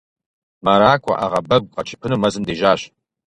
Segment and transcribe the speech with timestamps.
[0.63, 2.81] Мэракӏуэ, ӏэгъэбэгу къэтщыпыну мэзым дежьащ.